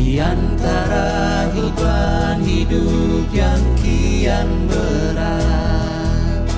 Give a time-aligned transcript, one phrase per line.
[0.00, 6.48] Di antara beban hidup yang kian berat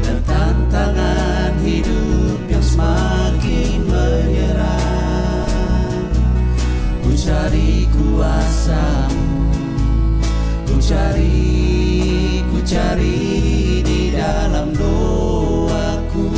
[0.00, 5.52] Dan tantangan hidup yang semakin menyerang
[7.04, 9.28] Ku cari kuasamu
[10.64, 16.30] Ku cari, ku cari di dalam doaku.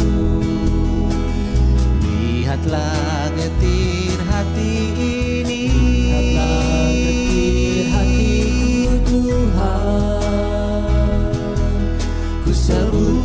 [2.03, 5.19] Lihatlah getir hati ini.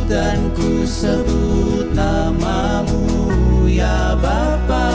[0.06, 4.86] dan ku sebut namamu ya Bapa.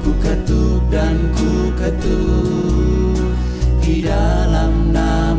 [0.00, 3.20] Ku ketuk dan ku ketuk
[3.84, 5.29] di dalam nama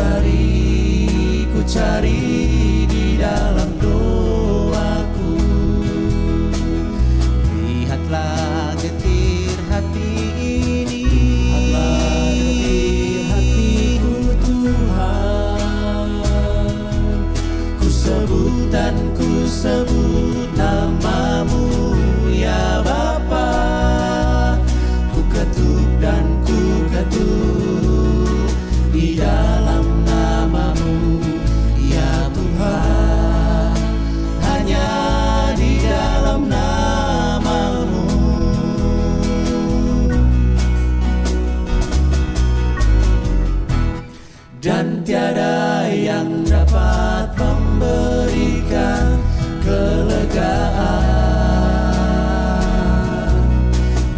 [0.00, 2.20] cari, ku cari
[2.88, 3.99] di dalam doa.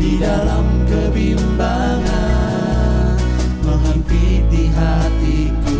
[0.02, 2.02] di dalam kebimbangan
[3.62, 5.78] menghimpit di hatiku.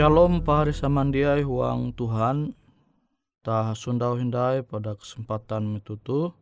[0.00, 2.56] Shalom pahari samandiai huang Tuhan
[3.44, 6.32] Tah sundau hindai pada kesempatan metutu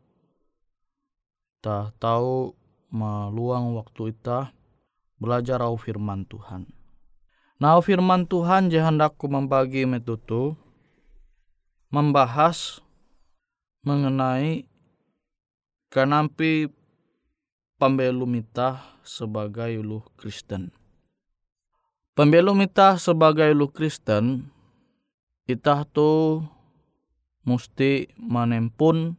[1.58, 2.54] Tah tahu
[2.94, 4.54] meluang waktu ita
[5.18, 6.70] belajar au firman Tuhan.
[7.58, 10.54] Nah firman Tuhan jahandaku membagi metutu
[11.90, 12.78] membahas
[13.82, 14.70] mengenai
[15.90, 16.70] kenampi
[17.74, 20.77] pembelum ita sebagai ulu Kristen.
[22.18, 24.50] Pembelum ita sebagai ulu Kristen,
[25.46, 26.42] ita tu
[27.46, 29.14] musti menempun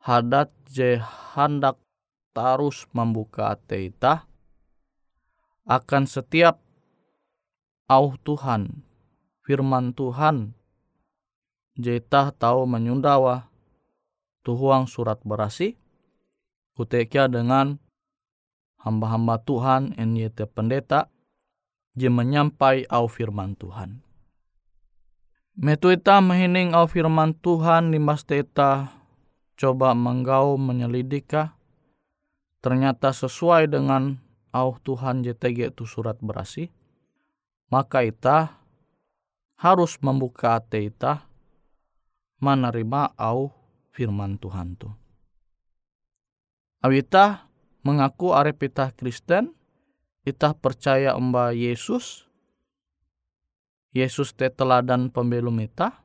[0.00, 0.96] hadat je
[1.36, 1.76] hendak
[2.32, 4.24] tarus membuka ita
[5.68, 6.56] akan setiap
[7.92, 8.80] au Tuhan,
[9.44, 10.56] firman Tuhan,
[11.76, 13.52] jeta tahu menyundawa
[14.40, 15.76] tuhuang surat berasi,
[16.80, 17.76] kutekia dengan
[18.80, 21.12] hamba-hamba Tuhan NYT pendeta,
[21.94, 24.02] je menyampai au firman Tuhan.
[25.54, 28.90] Metuita mehining au firman Tuhan limas teta
[29.54, 31.54] coba menggau menyelidika
[32.58, 34.18] ternyata sesuai dengan
[34.50, 36.74] au Tuhan JTG itu surat berasi
[37.70, 38.58] maka ita
[39.58, 41.22] harus membuka hati ita
[42.42, 43.54] menerima au
[43.94, 44.90] firman Tuhan tu.
[46.84, 47.48] Awita
[47.86, 49.54] mengaku arepita Kristen
[50.24, 52.24] Kita percaya emba Yesus.
[53.92, 56.00] Yesus te teladan pembelum ita.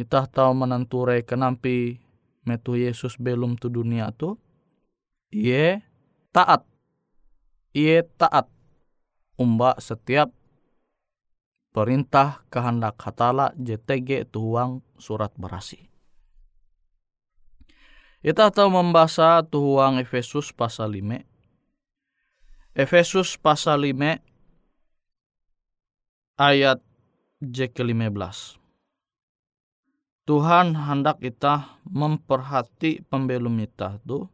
[0.00, 2.00] Ita tahu menanture kenampi
[2.48, 4.40] metu Yesus belum tu dunia tu.
[5.28, 5.84] Ie
[6.32, 6.64] taat.
[7.76, 8.48] Ie taat.
[9.36, 10.32] Umba setiap
[11.76, 15.92] perintah kehendak hatala JTG tuhuang surat berasi.
[18.24, 21.35] Kita tahu membaca tuhuang Efesus pasal 5
[22.76, 24.20] Efesus pasal 5
[26.36, 26.76] ayat
[27.40, 28.60] J ke-15.
[30.28, 34.28] Tuhan hendak kita memperhati pembelum kita tu.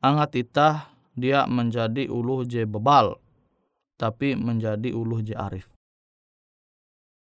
[0.00, 3.20] Angat kita dia menjadi uluh je bebal.
[4.00, 5.68] Tapi menjadi uluh je arif.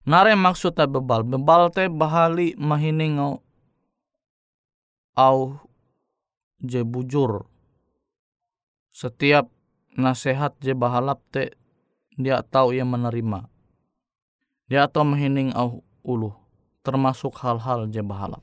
[0.04, 1.24] Nare maksudnya bebal.
[1.24, 3.16] Bebal te bahali mahining
[5.16, 5.38] au
[6.60, 7.48] je bujur.
[8.92, 9.61] Setiap
[9.96, 11.54] nasihat je bahalap te
[12.16, 13.48] dia tahu ia menerima.
[14.68, 16.32] Dia tahu menghining au ulu
[16.82, 18.42] termasuk hal-hal je bahalap.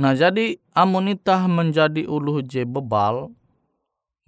[0.00, 3.30] Nah jadi amunitah menjadi ulu je bebal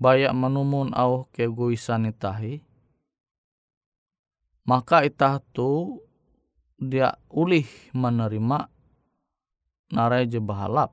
[0.03, 2.61] bayak menumun au kegoisan itahi
[4.67, 6.03] maka itah tu
[6.79, 8.67] dia ulih menerima
[9.95, 10.91] narai je bahalap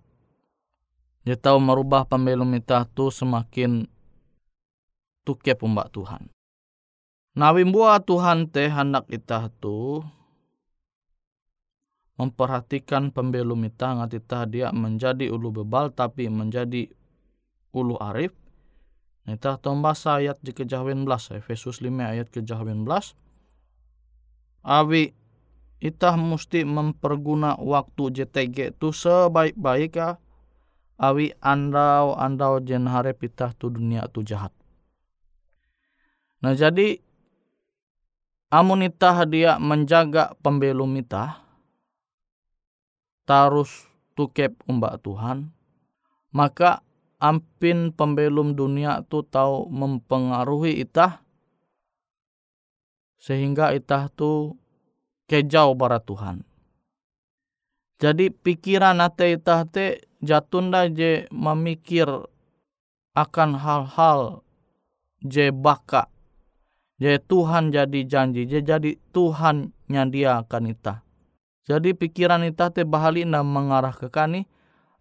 [1.30, 3.86] dia tahu merubah pembelum kita tu semakin
[5.22, 6.26] tuke pembak Tuhan.
[7.38, 10.02] Nawi buah Tuhan teh hendak kita tu
[12.18, 16.90] memperhatikan pembelum kita ngat kita dia menjadi ulu bebal tapi menjadi
[17.78, 18.34] ulu arif.
[19.30, 23.14] Kita tombas ayat di kejahwin belas Efesus 5 ayat kejahwin belas.
[24.66, 25.14] Awi
[25.78, 30.26] itah mesti memperguna waktu JTG tu sebaik-baik
[31.00, 34.52] awi andau andau jen hare pitah tu dunia tu jahat.
[36.44, 37.00] Nah jadi
[38.52, 41.40] amunita dia menjaga pembelum ita
[43.24, 43.88] tarus
[44.18, 45.54] tukep umbak Tuhan
[46.36, 46.82] maka
[47.22, 51.22] ampin pembelum dunia tu tahu mempengaruhi ita
[53.20, 54.56] sehingga ita tu
[55.28, 56.49] kejauh barat Tuhan.
[58.00, 62.08] Jadi pikiran ate ita te jatunda je memikir
[63.12, 64.40] akan hal-hal
[65.20, 66.08] je baka
[67.00, 71.04] je Tuhan jadi janji je jadi Tuhan dia akan ita
[71.68, 74.48] jadi pikiran ita te bahali na mengarah ke kani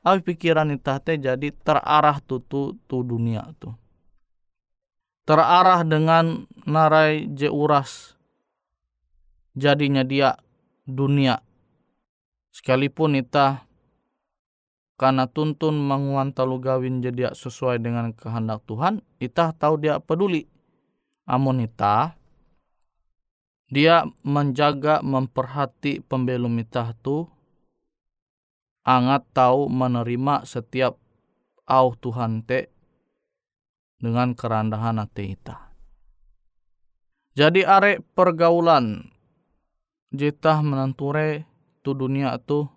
[0.03, 3.73] awi pikiran ita te jadi terarah tu tu, tu dunia tu.
[5.29, 8.17] Terarah dengan narai je uras
[9.53, 10.37] jadinya dia
[10.89, 11.41] dunia
[12.59, 13.63] sekalipun ita
[14.99, 20.51] karena tuntun menguan talu gawin jadi sesuai dengan kehendak Tuhan, itah tahu dia peduli.
[21.23, 22.19] Amun itah,
[23.71, 27.31] dia menjaga memperhati pembelum itah tu,
[28.83, 30.99] angat tahu menerima setiap
[31.63, 32.67] au Tuhan te
[34.03, 35.71] dengan kerendahan hati itah.
[37.39, 39.15] Jadi are pergaulan
[40.11, 41.47] jitah menenture
[41.81, 42.69] tu dunia tu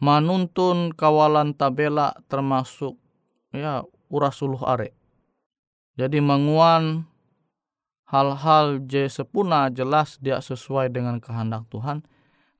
[0.00, 2.96] manuntun kawalan tabela termasuk
[3.52, 4.96] ya urasuluh are.
[5.94, 7.04] Jadi menguan
[8.08, 12.02] hal-hal je sepuna jelas dia sesuai dengan kehendak Tuhan,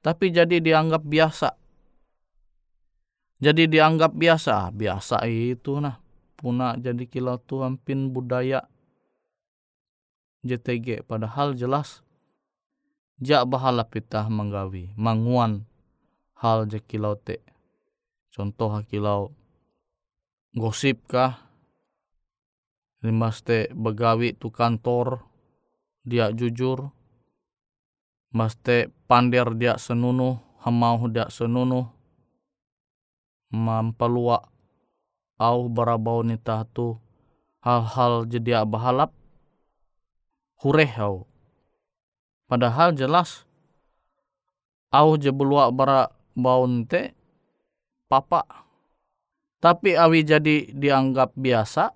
[0.05, 1.57] tapi jadi dianggap biasa.
[3.41, 5.97] Jadi dianggap biasa, biasa itu nah
[6.41, 8.65] puna jadi kilau Tuhan pin budaya
[10.41, 12.01] JTG padahal jelas
[13.21, 15.69] jak bahala pitah menggawi manguan
[16.41, 17.45] hal je kilau te.
[18.33, 19.37] Contoh kilau
[20.57, 21.47] gosip kah?
[23.45, 25.25] Te begawi tu kantor
[26.05, 26.93] dia jujur.
[28.31, 31.91] Maste pander dia senunu hamau dia senunu
[33.51, 34.47] mampalua
[35.35, 36.95] au barabau nita tu
[37.61, 39.11] hal-hal jadi bahalap.
[40.61, 41.30] Hureh au
[42.51, 43.47] padahal jelas
[44.91, 47.15] au je belua bara baun te
[48.11, 48.43] papa.
[49.61, 51.93] Tapi awi jadi dianggap biasa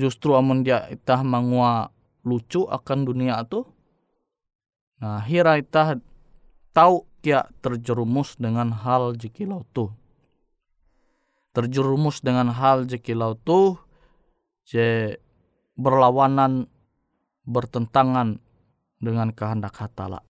[0.00, 1.92] justru amun dia itah mangua
[2.24, 3.68] lucu akan dunia tu
[4.96, 6.00] nah hira itah
[6.72, 9.92] tahu kia terjerumus dengan hal jikilau tu
[11.52, 13.76] terjerumus dengan hal jikilau tu
[14.64, 15.20] je
[15.76, 16.68] berlawanan
[17.44, 18.40] bertentangan
[19.00, 20.22] dengan kehendak hatala.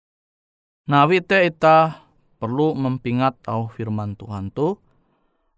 [0.86, 2.06] Nah, wite ita
[2.40, 4.78] perlu mempingat au firman Tuhan tu.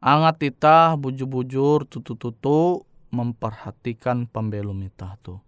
[0.02, 2.82] Angat ita bujur-bujur tutu-tutu
[3.14, 5.38] memperhatikan pembelum ita tu.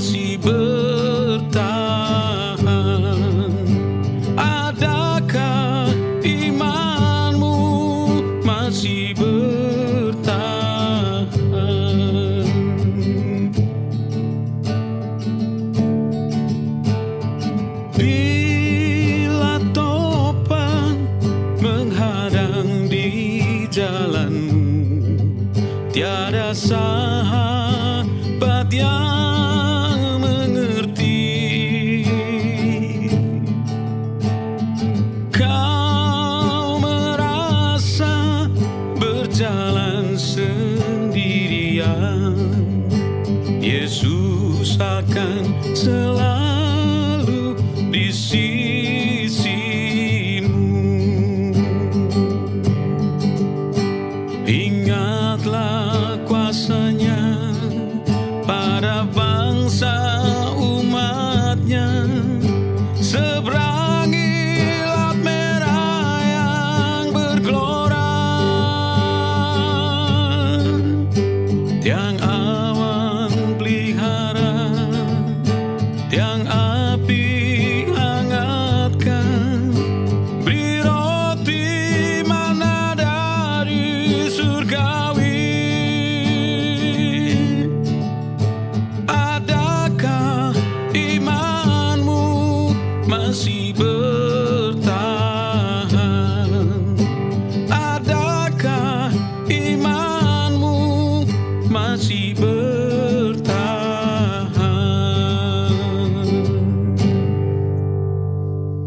[0.00, 0.59] see.
[54.50, 55.79] Ingatlah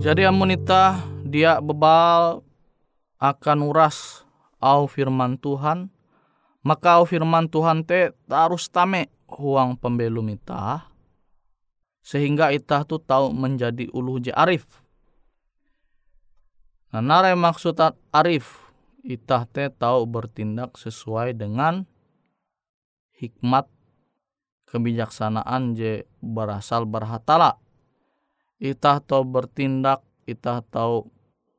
[0.04, 2.44] Jadi amunita dia bebal
[3.24, 4.28] akan uras
[4.60, 5.88] au firman Tuhan
[6.64, 10.88] Maka firman Tuhan te harus tame huang pembelum ita
[12.04, 14.68] sehingga ita tu tahu menjadi uluh je arif.
[16.92, 17.80] Nah, nare maksud
[18.12, 18.60] arif,
[19.08, 21.88] ita te tahu bertindak sesuai dengan
[23.16, 23.72] hikmat
[24.68, 27.63] kebijaksanaan je berasal berhatala.
[28.64, 31.04] Ita tahu bertindak, ita tahu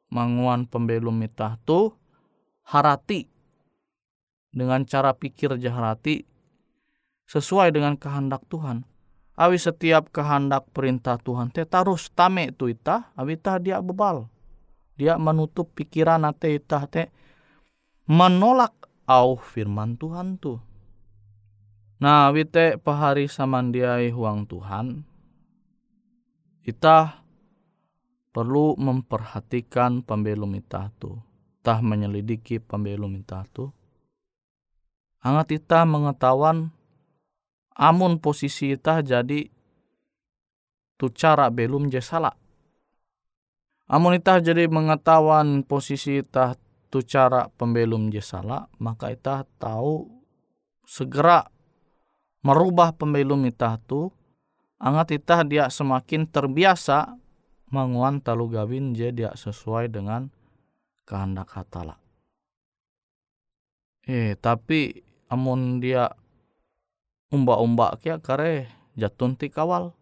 [0.08, 1.92] manguan pembelum ita tu
[2.64, 3.28] harati
[4.49, 6.25] dengan cara pikir jaharati
[7.28, 8.88] sesuai dengan kehendak Tuhan.
[9.34, 14.30] Awi setiap kehendak perintah Tuhan te tarus tame tu ita, awi ta dia bebal.
[14.95, 17.10] Dia menutup pikiran ate ita te
[18.08, 18.73] menolak
[19.04, 20.56] au firman Tuhan tu.
[21.99, 25.02] Nah, awi te pahari samandiai huang Tuhan,
[26.64, 27.20] ita
[28.32, 31.14] perlu memperhatikan pembelum ita tu.
[31.60, 33.68] Tah menyelidiki pembelum ita tu.
[35.24, 36.68] Angat ita mengetahuan
[37.72, 39.48] amun posisi ita jadi
[41.00, 42.36] tu cara belum je salah.
[43.88, 46.56] Amun ita jadi mengetahuan posisi ita
[46.88, 50.08] tu cara pembelum je salah, maka ita tahu
[50.84, 51.44] segera
[52.44, 54.12] merubah pembelum ita tu
[54.84, 57.16] angat ita dia semakin terbiasa
[57.73, 60.28] manguan talu gawin je dia sesuai dengan
[61.08, 61.97] kehendak hatala.
[64.04, 65.00] Eh tapi
[65.32, 66.12] amun dia
[67.32, 69.97] umba-umba kia kare jatun ti kawal.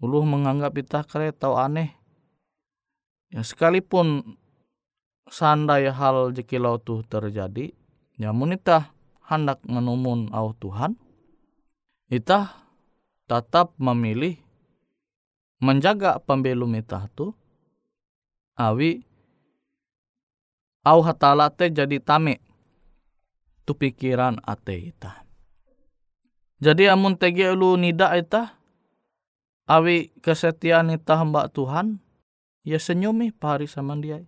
[0.00, 1.96] Uluh menganggap ita kare tau aneh.
[3.32, 4.36] Ya sekalipun
[5.30, 7.70] sandai hal jekilau tu terjadi,
[8.18, 8.90] nyamun ita
[9.30, 10.98] hendak menumun au Tuhan,
[12.10, 12.50] ita
[13.30, 14.34] tetap memilih
[15.62, 17.30] menjaga pembelum ita tu
[18.58, 19.06] awi
[20.82, 22.42] au hatala te jadi tame
[23.62, 25.22] tu pikiran ate ita.
[26.58, 28.58] Jadi amun tege lu nida ita
[29.70, 32.02] awi kesetiaan ita hamba Tuhan
[32.66, 34.26] ya senyumi pari sama dia.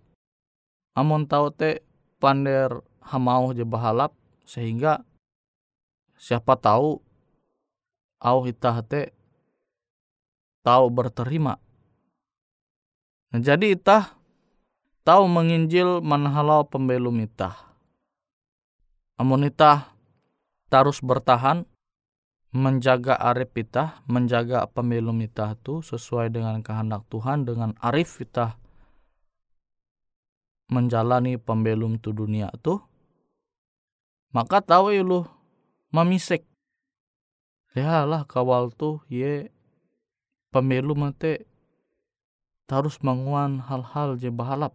[0.95, 1.83] Amun tau te
[2.23, 2.71] pander
[3.03, 4.15] hamau je bahalap
[4.47, 5.03] sehingga
[6.15, 7.03] siapa tahu
[8.23, 9.11] au ita te
[10.63, 11.59] tahu berterima.
[13.35, 14.15] Nah, jadi itah
[15.03, 17.75] tahu menginjil manhalau pembelum itah.
[19.19, 19.91] Amun itah
[20.71, 21.67] terus bertahan
[22.53, 28.55] menjaga arif itah, menjaga pembelum itah tu sesuai dengan kehendak Tuhan dengan arif itah
[30.71, 32.81] menjalani pembelum tu dunia tu
[34.33, 35.21] maka tahu lu
[35.93, 36.41] memisek
[37.73, 39.49] lihatlah kawal tu ye
[40.53, 41.49] pemilu mate
[42.73, 44.73] harus menguan hal-hal je bahalap.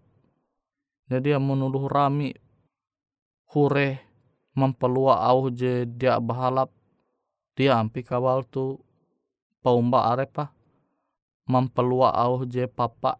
[1.10, 2.30] Jadi yang menuluh rami
[3.50, 3.98] hure
[4.54, 6.70] mempelua au je dia bahalap
[7.58, 8.78] dia ampi kawal tu
[9.66, 10.54] paumba arepa
[11.50, 13.18] mempelua au je papa.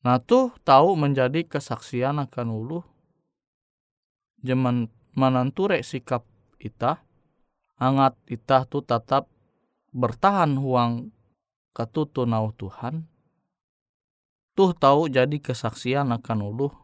[0.00, 2.80] Nah tuh tahu menjadi kesaksian akan ulu
[4.40, 6.24] jaman mananture sikap
[6.56, 7.02] ita
[7.78, 9.30] angat ita tu tetap
[9.94, 11.14] bertahan huang
[11.70, 13.06] katutu nau Tuhan,
[14.58, 16.74] tuh tahu jadi kesaksian akan uluh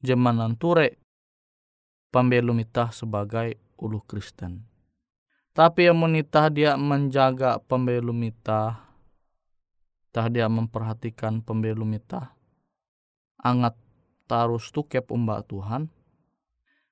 [0.00, 0.96] jemanan ture
[2.08, 4.64] pembelum itah sebagai uluh Kristen.
[5.54, 8.90] Tapi yang menitah dia menjaga pembelum itah,
[10.10, 12.34] tah dia memperhatikan pembelum itah,
[13.38, 13.76] angat
[14.24, 15.92] tarus tukep umbak Tuhan,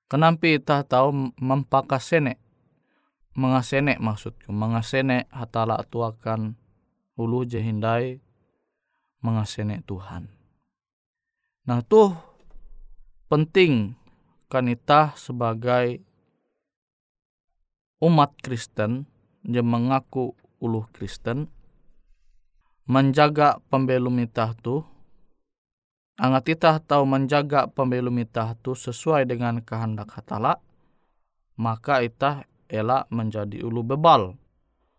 [0.06, 2.41] kenapa itah tahu mempakasene,
[3.32, 6.56] mengasene maksudku, mengasene hatala tuakan
[7.16, 8.20] ulu jehindai
[9.22, 10.28] mengasene Tuhan.
[11.68, 12.12] Nah tuh
[13.30, 13.94] penting
[14.50, 16.02] kanita sebagai
[18.02, 19.06] umat Kristen
[19.46, 21.48] yang mengaku ulu Kristen
[22.84, 24.82] menjaga pembelum itah tu
[26.18, 30.58] angat itah tahu menjaga pembelum itah tu sesuai dengan kehendak hatala
[31.56, 34.40] maka itah elak menjadi ulu bebal.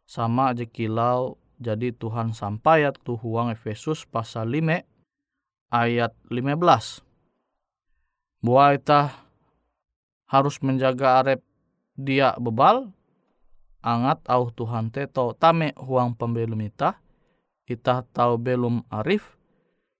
[0.05, 4.85] Sama jekilau jadi Tuhan sampai tu huang Efesus pasal 5
[5.73, 7.01] ayat 15.
[8.45, 9.17] Buah ita
[10.29, 11.41] harus menjaga arep
[11.97, 12.93] dia bebal?
[13.83, 17.03] Angat au Tuhan te to tame huang pembelum ita
[17.67, 19.35] ita tahu belum arif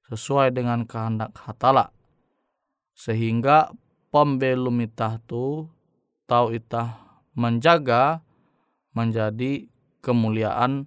[0.08, 1.92] sesuai dengan kehendak hatala.
[2.94, 3.72] Sehingga
[4.12, 5.68] pembelum ita tu
[6.28, 7.00] tahu ita
[7.34, 8.22] menjaga
[8.94, 9.66] menjadi
[10.06, 10.86] kemuliaan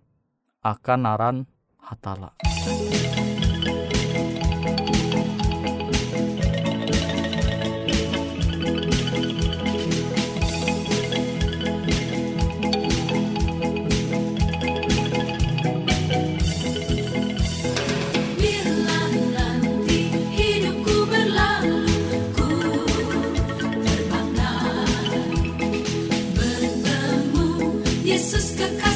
[0.63, 1.37] akan naran
[1.79, 2.35] hatala.
[28.17, 28.96] Jesus que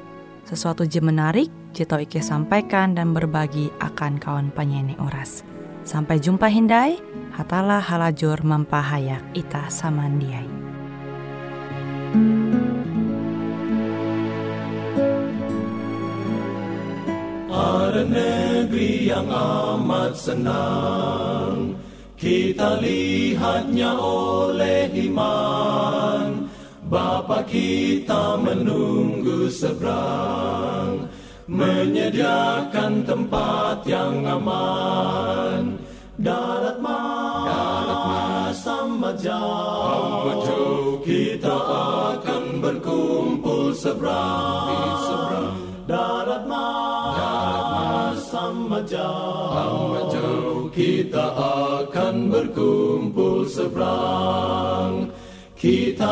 [0.51, 5.47] sesuatu je menarik, Cito Ike sampaikan dan berbagi akan kawan penyanyi oras.
[5.87, 6.99] Sampai jumpa Hindai,
[7.31, 10.51] hatalah halajur mempahayak ita samandiai.
[17.47, 21.79] Ada negeri yang amat senang,
[22.19, 26.40] kita lihatnya oleh iman
[26.91, 31.07] Bapa kita menunggu seberang
[31.47, 35.79] Menyediakan tempat yang aman.
[36.19, 41.57] Darat mas, darat mas amat jauh Kita
[42.19, 45.55] akan berkumpul seberang.
[45.87, 48.83] Darat mas, darat Amat
[50.11, 51.25] jauh Kita
[51.87, 55.20] akan berkumpul seberang
[55.61, 56.09] kita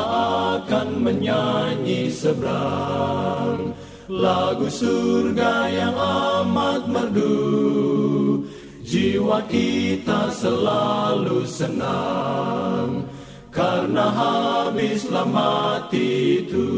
[0.61, 3.73] akan menyanyi seberang
[4.05, 8.45] lagu surga yang amat merdu.
[8.85, 13.09] Jiwa kita selalu senang
[13.49, 16.69] karena habislah mati itu.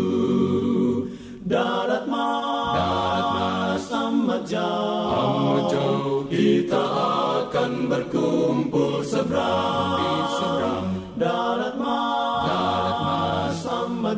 [1.43, 6.23] Darat mas, amat jauh.
[6.31, 6.83] Kita
[7.43, 10.10] akan berkumpul seberang.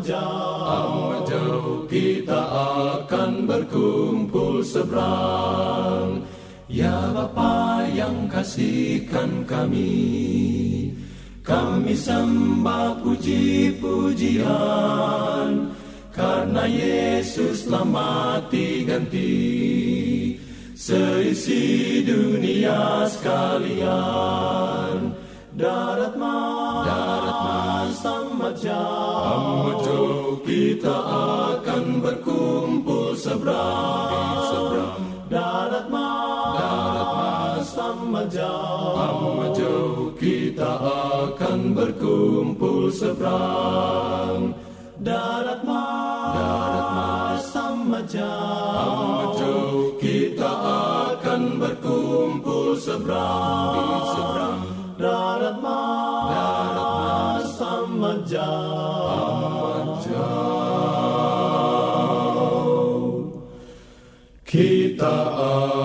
[0.03, 1.87] Jauh, jauh.
[1.87, 2.41] Kita
[2.99, 6.21] akan berkumpul seberang.
[6.67, 10.89] Ya Bapa yang kasihkan kami,
[11.45, 15.69] kami sembah puji-pujian
[16.13, 19.53] karena Yesus telah mati ganti
[20.73, 25.13] seisi dunia sekalian.
[25.53, 26.72] Darat darat
[28.03, 28.55] amat
[29.87, 30.91] jauh kita
[31.55, 35.03] akan berkumpul seberang, seberang.
[35.31, 37.67] Darat mas, darat mas.
[40.19, 40.71] Kita
[41.23, 44.51] akan berkumpul seberang.
[44.99, 47.43] Darat mas, darat mas.
[50.03, 50.51] Kita
[51.15, 54.42] akan berkumpul seberang, seberang.
[58.33, 60.23] Jauh, amat jauh.
[64.41, 65.82] Kita berkumpul